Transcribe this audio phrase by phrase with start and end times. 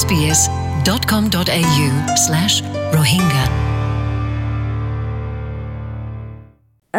[0.00, 1.88] sbs.com.au
[2.24, 2.54] slash
[2.96, 3.44] rohingya.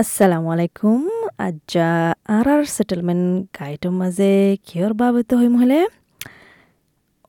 [0.02, 1.00] আসসালামু আলাইকুম
[1.48, 1.90] আজ্জা
[2.36, 4.32] আর আর settlement গাইডৰ মাজে
[4.68, 5.80] কিহৰ বাবদ হৈ মহলে?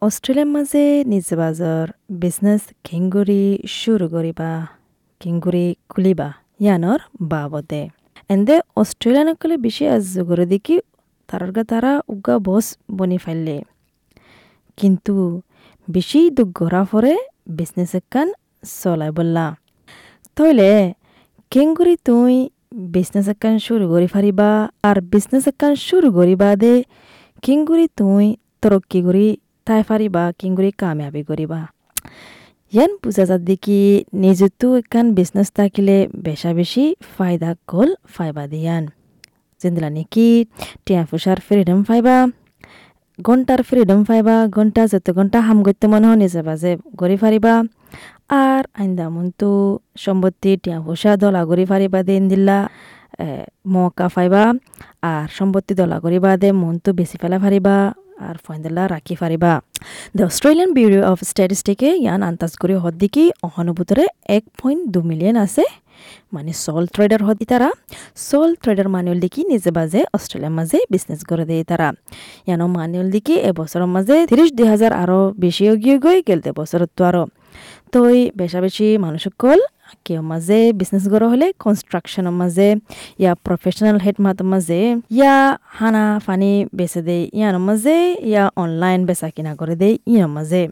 [0.07, 1.87] অষ্ট্ৰেলিয়াৰ মাজে নিজে বাজৰ
[2.23, 3.43] বিজনেছ কিংগুৰি
[3.79, 4.51] শুরু করিবা
[5.21, 6.29] কিংগুৰি খুলিবা,
[6.65, 7.01] ইয়ানৰ
[7.33, 7.83] বাবদে
[8.35, 10.77] এন্দে অস্ট্রেলিয়ানকলে বেশি আজ করে দেখি
[11.29, 12.67] তারার তারা উগা বস
[12.99, 13.57] বনি ফাইলে।
[14.79, 15.15] কিন্তু
[15.97, 17.15] বেশি দুঃখ গড়া ফরে
[17.59, 18.29] বিজনেস একান
[18.81, 19.47] চলাই বললা।
[20.37, 20.73] তইলে
[21.53, 22.35] কেংগুৰি তুই
[22.95, 24.51] বিজনেস একান শুরু করি ফারিবা
[24.89, 26.75] আর বিজনেস একান শুরু করিবা দে
[27.45, 28.25] কিংগুৰি তুই
[28.63, 29.27] তরক্কি করি
[29.67, 31.61] তাই ফারিবা কিংগুৰি কামিয়াবি করিবা
[32.73, 33.81] ইয়ান বুঝা যাত দেখি
[34.23, 38.85] নিজেতো একান বিজনেস থাকিলে বেশা বেশি ফায়দা কল ফাইবা দিয়ান।
[39.61, 40.29] যেদিলা নাকি,
[40.85, 42.17] টিয়া ফুসার ফ্রিডম ফাইবা
[43.19, 47.55] ঘণ্টার ফ্রিডম পাইবা ঘণ্টা যত ঘণ্টা হাম করতে মনে হয় নিজে বাজে গড়ি ফারিবা
[48.43, 49.51] আর আইন্দা মনতো
[50.05, 52.59] সম্পত্তি টিয়া পয়সা দলা গড়ি ফারিবা দিন দিলা
[53.75, 54.43] মকা ফাইবা।
[55.13, 57.77] আর সম্পত্তি দলা করিবা দে মনতো বেশি ফেলা ফারিবা
[58.27, 59.53] আর ফয়েন্দেলা রাখি ফারিবা
[60.17, 64.05] দ্য অস্ট্রেলিয়ান ব্যুরো অফ স্ট্যাটিস্টিকে ইয়ান আন্দাজ করে হদ্দিকি অহনুভূতরে
[64.37, 65.65] এক পয়েন্ট দু মিলিয়ন আছে।
[66.35, 67.69] মানে সল ট্রেডার হদি তারা।
[68.29, 71.89] সল ট্রেডার মানুষ দেখি নিজে বাজে অস্ট্রেলিয়ার মাঝে বিজনেস করে দেয় তারা।
[72.47, 77.23] ইয়ানো মানুষ দেখি এবছরের মাঝে তিরিশ দুই হাজার আরও বেশি গিয়ে গই গেলতে বছরত তো
[77.95, 79.59] তই বেশা বেশি মানুষ সকল
[80.07, 82.69] কেউ মাঝে বিজনেস গড় হলে কনস্ট্রাকশনের মাঝে,
[83.23, 84.81] ইয়া প্রফেশনাল হেড মাতের মাঝে,
[85.19, 85.35] ইয়া
[85.79, 87.97] হানা ফানি বেচে দেয় ইয়ার মাঝে
[88.31, 90.63] ইয়া অনলাইন বেচা কিনা করে দেয় ইয়ার মাঝে।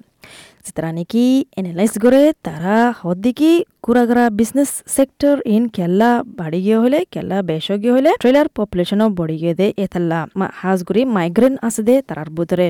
[1.59, 7.95] এনালাইজ করে তারা হদ্দিকি কুরাগরা বিজনেস সেক্টর ইন কেল্লা বাড়ি গিয়ে হলে কেল্লা বেশ গিয়ে
[7.97, 10.19] হলে ট্রেলার পপুলেশনও বড়ি গিয়ে দে এথাল্লা
[10.61, 12.69] হাজগুড়ি মাইগ্রেন আছে দে তারার বুতরে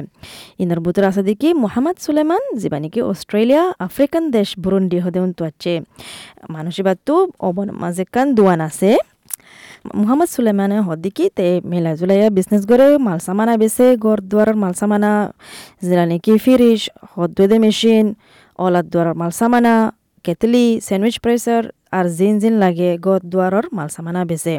[0.59, 5.73] ইনার বুতরে আছে দেখি মোহাম্মদ সুলেমান যিবা নাকি অস্ট্রেলিয়া আফ্রিকান দেশ বুরুন্ডি হদে উন্তু আছে
[6.49, 8.91] মানুষিবাতো অবন মাঝে কান দুয়ান আছে
[9.85, 12.63] মোহাম্মদ সুলেমানে হদ্দিকি তে মেলা জুলাইয়া বিজনেস
[13.07, 14.19] মাল সামানা বেছে ঘর
[14.63, 15.13] মাল সামানা
[15.83, 16.63] কি নাকি হদ
[17.15, 18.07] হদ্দুদে মেশিন
[18.59, 18.87] অলাদ
[19.21, 19.75] মাল সামানা
[20.25, 21.63] কেতলি স্যান্ডউইচ প্রেসার
[21.99, 24.55] আর জিন জিন লাগে ঘর দুয়ারর মাল সামানা বেছে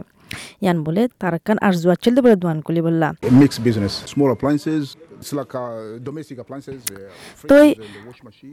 [0.63, 3.07] ইয়ান বলে তারকান আর জুয়াচ্ছিল বলে দোয়ান কুলি বললা।
[3.41, 4.83] মিক্স বিজনেস স্মল appliances,
[7.49, 7.67] তই.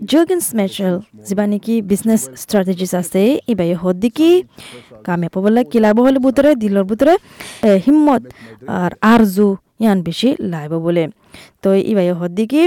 [0.04, 0.94] জর্গেন স্মেচেল
[1.26, 4.30] যিবা নেকি বিজনেস স্ট্র্যাটেজিস আছে ইবাই হদ্দিকি
[5.04, 7.14] কামে পাবলে কিলাব হলে বুতরে দিলর বুতরে
[7.60, 8.22] এ, হিম্মত
[8.78, 9.48] আর আরজু
[9.80, 11.04] ইয়ান বেশি লাইব বলে
[11.62, 12.62] তো ইবাই হদ্দিকি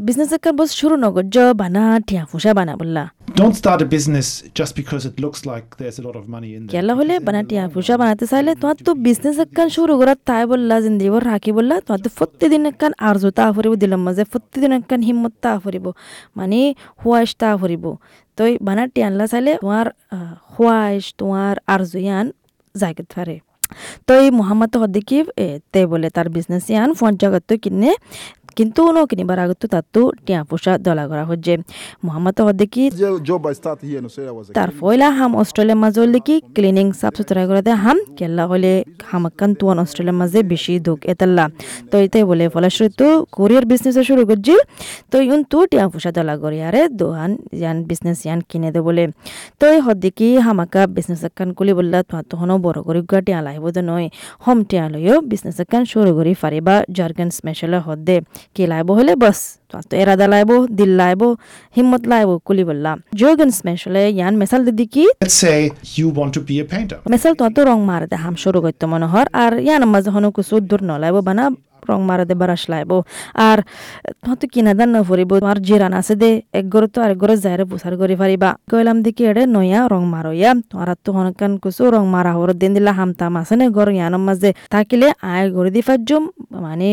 [0.00, 3.02] বিজনেস একটা বস শুরু নগর জ বানা ঠিয়া ফুসা বানা বললা
[3.40, 6.60] Don't start a business just because it looks like there's a lot of money in
[6.62, 6.72] there.
[6.74, 7.64] কেলা হলে বানা টিয়া
[8.02, 12.00] বানাতে চাইলে তোমার তো বিজনেস একখান শুরু করার তাই বললা জিন্দি বর রাখি বললা তোমার
[12.04, 15.86] তো প্রতিদিন একখান আরজু তা ফুরিব দিলাম মাঝে প্রতিদিন একখান হিম্মত তা ফুরিব।
[16.38, 16.58] মানে
[17.02, 17.84] হুয়াইশ তা ফুরিব।
[18.38, 19.86] তো বানা টিয়ানলা চাইলে তোমার
[20.52, 22.26] হুয়াইশ তোমার আরজু ইয়ান
[23.14, 23.36] পারে।
[24.06, 25.18] তো এই মোহাম্মদ হদ্দিকি
[25.72, 27.90] তে বলে তার বিজনেস ইয়ান ফোন জগত কিনে
[28.58, 31.54] কিন্তু ন কিনিবার আগত তাতো টিয়া পোষা দলা করা হচ্ছে।
[32.06, 32.82] মোহাম্মদ হদ্দিকি
[34.56, 38.72] তার ফয়লা হাম অস্ট্রেলিয়ার মাঝে দেখি ক্লিনিং সাফ সুতরা করে দেয় হাম কেল্লা হলে
[39.10, 41.44] হামাক্কান তুয়ান অস্ট্রেলিয়ার মাঝে বেশি দুঃখ এতাল্লা।
[41.90, 44.58] তো এতে বলে ফলাশ্রী তো কোরিয়ার বিজনেস শুরু করছিল
[45.10, 49.04] তো ইউন তু টিয়া ফুসা দলা করি আরে দোহান ইয়ান বিজনেস ইয়ান কিনে দে বলে।
[49.60, 53.64] তো এই হদ্দিকি হামাকা বিজনেস একান কুলি বললা তোমার তখনও বড় করে গা টিয়া লাইব
[53.76, 54.06] তো নয়।
[54.44, 58.16] হম টিয়া লইও বিজনেস একান শুরু করি ফারিবা জার্গেন স্পেশাল হদ্দে।
[58.56, 59.38] কি লাইব হলে বস
[59.90, 61.22] তো এরাদা লাইব দিল লাইব
[61.76, 65.04] হিম্মত লাইব কুলি বললা জার্গেন স্পেশাল ইয়ান মেসাল দিদি কি.
[67.10, 70.54] মেসাল তো রং মার দে হাম শুরু করতে মনে হর আর ইয়ান মাঝে হনো কিছু
[70.60, 71.44] দূর নলাইব বানা
[71.90, 72.90] রং মারা দে বারাস লাইব।
[73.48, 73.58] আর
[74.40, 77.94] তো কিনা দান নফরিব তোমার জিরান আছে দে, এক গরে তো আরেক গরে যাইরে বুসার
[78.00, 82.50] করে পারিবা কইলাম দেখি এড়ে নয়া রং মারইয়া তোমার তো হনকান কিছু রং মারা হর
[82.60, 86.22] দিন দিলা হাম তাম আছে নে গর ইয়ানোর মাঝে। থাকিলে আয় গরে দি ফাজুম
[86.64, 86.90] মানে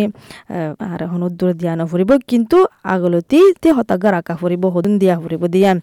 [0.92, 2.58] আর হন দূর দিয়া নফরিব কিন্তু
[2.94, 5.78] আগলতি তে হতাগা রাখা ফুরিব হদুন দিয়া ফুরিব দিয়ান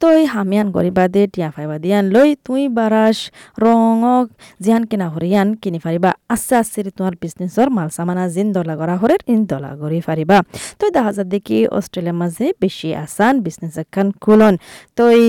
[0.00, 3.18] তো এই হামিয়ান গরিবা দে, টিয়া ফাইবা দিয়ান লই তুই বারাস
[3.64, 4.26] রঙক
[4.64, 9.22] জিয়ান কিনা হরিয়ান কিনি ফারিবা। আস্তে আস্তে তোমার বিজনেসর মাল সামানা জিন দলা করা হরের
[9.32, 10.38] ইন দলা করি ফারিবা।
[10.80, 14.54] তো দেখা যায় দেখি অস্ট্রেলিয়ার মাঝে বেশি আসান বিজনেস এখন খুলন।
[14.96, 15.26] তো এই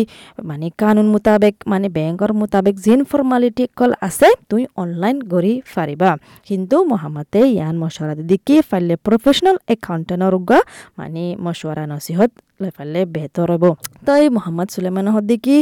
[0.49, 6.11] মানে কানুন মোতাবেক মানে ব্যাংকর মোতাবেক জিন ফর্মালিটি কল আছে, তুই অনলাইন গড়ি ফারিবা।
[6.47, 10.33] কিন্তু মহামতে ইয়ান মশওয়ারা দিকে ফাইলে প্রফেশনাল একাউন্টেন্টর
[10.99, 12.31] মানে মশওয়ারা নসিহত
[12.61, 13.65] লৈ ফালে বেহতৰ হ'ব
[14.07, 15.55] তই মোহাম্মদ সুলেমান হদ্দিকি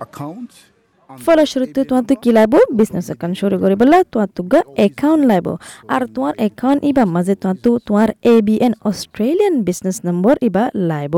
[0.00, 0.75] account?
[1.10, 4.42] ফলস্বরূপে তোমার কি লাইব বিজনেস একাউন্ট শুরু করি বলে তোমার তো
[4.86, 5.46] একাউন্ট লাইব
[5.94, 10.64] আর তোমার একাউন্ট ইবা মাঝে তোমার তো তোমার A B N Australian business number ইবা
[10.90, 11.14] লাইব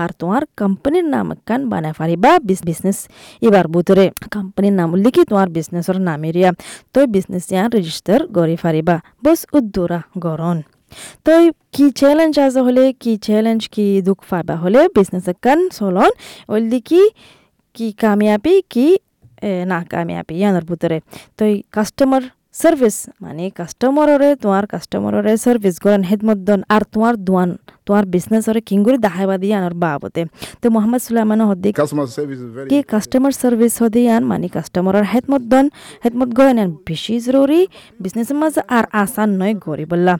[0.00, 2.98] আর তোমার কোম্পানির নাম একান বানাই পারিবা বিজনেস
[3.46, 4.04] এবার ভিতরে
[4.36, 5.48] কোম্পানির নাম লিখি তোমার
[6.08, 6.50] নাম এরিয়া।
[6.94, 10.58] তো বিজনেস ইয়ান রেজিস্টার করি পারিবা বস উদ্দুরা গরণ।
[11.24, 11.32] তো
[11.74, 16.10] কি চ্যালেঞ্জ আছে হলে, কি চ্যালেঞ্জ কি দুঃখ পাইবা হলে বিজনেস একান চলন
[16.52, 17.02] ওই কি
[17.76, 18.86] কি কামিয়াবি, কি
[19.42, 20.96] এ, না কামিয়াবি ইয়ানোর ভিতরে
[21.38, 21.42] তো
[21.72, 22.22] কাস্টমার
[22.58, 27.50] সার্ভিস মানে কাস্টমাররে তোমার কাস্টমাররে সার্ভিস করেন হেদমত দন আর তোমার দোয়ান
[27.86, 30.22] তোমার বিজনেসরে কিঙ্গুরি দাহাইবা দিয়ে আনার বাবতে
[30.62, 31.74] তো মোহাম্মদ সুলাইমান হদ্দিক
[32.56, 35.66] very কি কাস্টমার সার্ভিস হদিয়ান মানে কাস্টমারের হেদমত দন
[36.04, 36.58] হেদমত গয়ন
[36.88, 37.60] বেশি জরুরি
[38.00, 40.14] বিজনেস মাঝে আর আসান নয় গরি বললা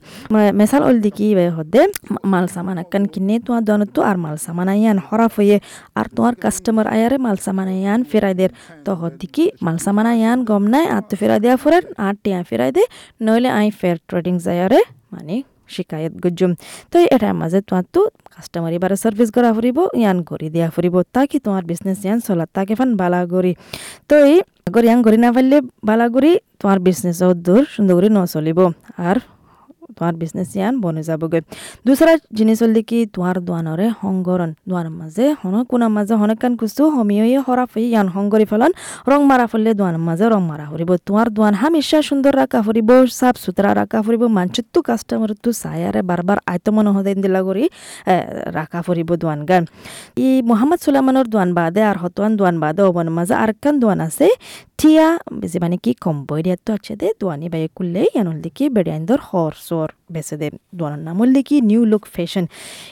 [0.53, 1.27] মেসাল ওল দিকি
[1.57, 1.83] হদে
[2.25, 5.57] মাল সামান আকান কিনে তোমার দন তো আর মাল সামান আইয়ান হরাফ হয়ে
[5.95, 8.51] আর তোমার কাস্টমার আয়ারে মাল সামান আইয়ান ফেরাই দের।
[8.85, 12.71] তো হদিকি মাল সামান আইয়ান গম নাই আর তো ফেরাই দেয়া ফরেন আর টিয়া ফেরাই
[12.77, 12.83] দে
[13.27, 14.81] নইলে আই ফেয়ার ট্রেডিং যায়ারে
[15.13, 15.37] মানে
[15.75, 16.53] শিকায়ত গুজুম
[16.91, 18.01] তো এটার মাঝে তোমার তো
[18.33, 22.75] কাস্টমার এবারে সার্ভিস করা ফুরিব ইয়ান করি দিয়া ফুরিব তাকি তোমার বিজনেস ইয়ান চলা তাকে
[22.79, 23.53] ফান বালা করি
[24.11, 24.37] তো এই
[24.83, 25.57] ইয়ান করি না পারলে
[25.89, 28.59] বালা করি তোমার বিজনেস দূর সুন্দর করে নচলিব
[29.09, 29.17] আর
[29.97, 31.41] তোমার বিজনেস ইয়ান বনে যাবগৈ।
[31.87, 37.39] দুসরা জিনিস হল কি তোমার দোয়ানরে সংগরণ দোয়ানের মাঝে হন কোনার মাঝে হনকান কুস্তু হমিয়ে
[37.47, 38.71] হরাফ হয়ে ইয়ান সংগরি ফেলন।
[39.07, 43.35] রং মারা ফেললে দোয়ানের মাঝে রং মারা ফুরিব তোমার দোয়ান হামেশা সুন্দর রাখা ফুরিব সাফ
[43.37, 47.65] সুতরা রাখা ফুরিব মানচিত্তু কাস্টমার তো সায়ারে বারবার আয়ত মনে হতে দিলা করি
[48.07, 48.17] এ,
[48.53, 49.65] রাখা ফুরিব দোয়ান গান।
[50.17, 54.27] ই মোহাম্মদ সুলাইমানোর দোয়ান বাদে আর হতোয়ান দোয়ান বাদে অবনের মাঝে আর কান দোয়ান আছে।
[54.79, 56.61] টিয়া বেশি মানে কি কম বইরিয়াত
[59.25, 62.47] hor আছে বেড়াইন্দর হর সর বেছে দে দোয়ানের নাম হল কি নিউ লুক ফ্যাশন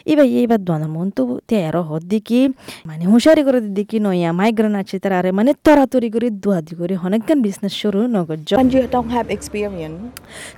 [0.07, 2.49] এবার এইবার দোয়ানের মন তো তেরো হদ দিকে
[2.87, 7.43] মানে হুঁশারি করে দিকে নয়া মাইগ্রেন আছে তার আরে মানে তরাতরি করে দুয়াদি করে অনেকগান
[7.43, 9.99] বিজনেস শুরু নগজ When you don't have experience,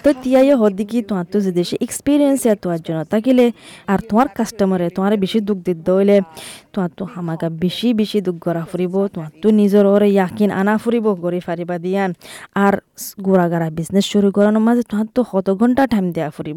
[0.05, 3.52] তো তিয়াই হদি কি তোমার তো যে দেশে এক্সপিরিয়েন্স তোমার জন্য তাকিলে
[3.87, 6.20] আর তোমার কাস্টমারে তোমার বেশি দুঃখ দিত দইলে
[6.72, 11.06] তোমার তো হামাকা বেশি বেশি দুঃখ করা ফুরিব তোমার তো নিজের ওরে ইয়াকিন আনা ফুরিব
[11.25, 12.14] গড়ি ফারিবা দিয়ান
[12.54, 12.75] আর
[13.20, 16.48] গোড়া গাড়া বিজনেস শুরু করানোর মাঝে তোমার তো কত ঘণ্টা টাইম দেয়া ফুরিব।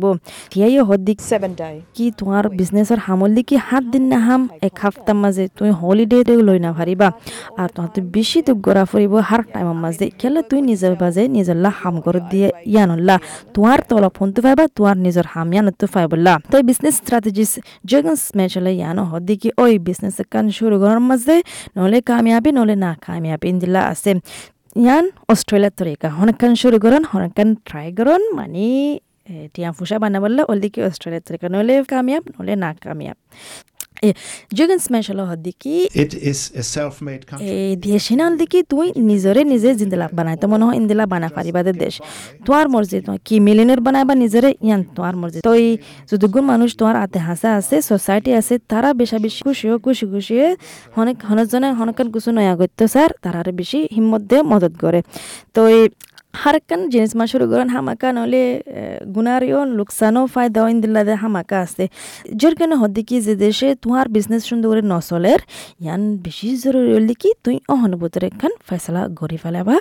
[0.51, 1.75] তিয়াই হদি seven day.
[1.95, 6.59] কি তোমার বিজনেসের হামল কি হাত দিন না হাম এক হাফতার মাঝে তুমি হলিডে লই
[6.65, 7.07] না পারিবা
[7.61, 11.71] আর তোমার বেশি তো গড়া ফুরিব হার টাইমের মাঝে খেলে তুই নিজের বাজে নিজের লা
[11.81, 13.15] হাম করে দিয়ে ইয়ানল্লা
[13.55, 17.51] তোমার তলা ফোন তো পাইবা তোমার নিজের হাম ইয়ান তো পাইবল্লা তো বিজনেস স্ট্র্যাটেজিস
[17.91, 21.35] জগন স্মেশালে ইয়ানো হদি কি ওই বিজনেস কান শুরু করার মাঝে
[21.77, 24.11] নলে কামিয়াবি নলে না কামিয়াবি ইন্দিলা আছে।
[24.83, 28.67] ইয়ান অস্ট্রেলিয়ার তরিকা হনকান শুরু করুন হনকান ট্রাই করুন মানে
[29.53, 33.17] টিয়া ফুসা বানাবল্লা ওলদিকে অস্ট্রেলিয়ার তরিকা নলে কামিয়াব নলে না কামিয়াব
[34.01, 34.09] এ
[34.53, 37.23] জগন স্মেশাল হদি কি It is a self-made
[37.53, 41.27] এই দেশিনাল দিকে তুই নিজরে নিজে জিন্দিলা বানাই তো মনে হয় ইন্দিলা বানা
[41.83, 41.95] দেশ
[42.45, 45.69] তোমার মর্জি তোমার কি মিলিনের বানাইবা নিজরে ইয়ান তোমার মর্জি তো এই
[46.51, 50.35] মানুষ তোমার আতে হাসা আছে সোসাইটি আছে তারা বেশা বেশি খুশি খুশি খুশি
[51.01, 54.99] অনেক হনজনে হনকান কিছু নয়া করতে স্যার তারা বেশি হিম্মত দিয়ে মদত করে
[55.55, 55.83] তো এই
[56.33, 58.43] করেন হামাকা নলে
[59.15, 61.85] গুনারিও লোকসানও ফায়দাও ইন্দিল্লা দে হামাকা আছে
[62.39, 65.39] যার কারণে হদ্দি কি যে দেশে তোমার বিজনেস সুন্দর করে নচলের
[65.83, 69.75] ইয়ান বেশি জরুরি হলে কি তুই অহনুভূতির একখান ফেসলা গড়ি ফেলাবা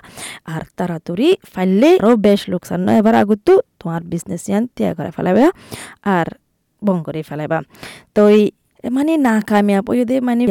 [0.53, 5.47] আর তাড়াতাড়ি ফাইলে আরও বেশ লোকসান নয় এবার আগতো তোমার বিজনেস ইয়ান ত্যাগ করে ফেলাবা
[6.11, 6.27] আর
[6.83, 7.59] বং করে ফেলাবা
[8.17, 8.43] তো এই
[8.85, 10.45] মানে না কামিয়াব ওই দে মানে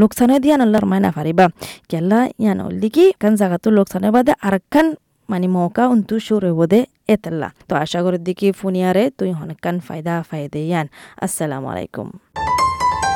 [0.00, 1.44] লোকসানে দিয়া নল্লার মায় না পারিবা
[1.90, 4.86] কেলা ইয়ান হল্লি কি কান জায়গাতো লোকসানে বাদে আর একখান
[5.28, 6.74] মানে মৌকা উন্তু শুরু হইব
[7.08, 10.86] এতাল্লা তো আশা করি দেখি ফুনিয়ারে তুই হনকান ফায়দা ফায়দে ইয়ান
[11.24, 12.08] আসসালামু আলাইকুম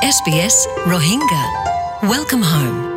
[0.09, 1.43] SBS Rohingya.
[2.03, 2.96] Welcome home.